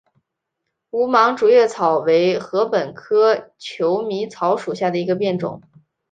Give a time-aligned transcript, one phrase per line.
[0.89, 5.61] 无芒竹叶草为禾本科求米草属下的一个变种。